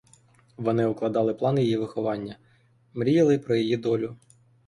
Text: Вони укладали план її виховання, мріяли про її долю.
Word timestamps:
Вони 0.57 0.85
укладали 0.85 1.33
план 1.33 1.59
її 1.59 1.77
виховання, 1.77 2.37
мріяли 2.93 3.39
про 3.39 3.55
її 3.55 3.77
долю. 3.77 4.15